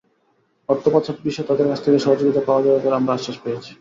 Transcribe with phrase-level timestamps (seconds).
[0.69, 3.69] অর্থপাচার বিষয়ে তাদের কাছ থেকে সহযোগিতা পাওয়া যাবে বলে আমরা আশ্বাস পেয়েছি।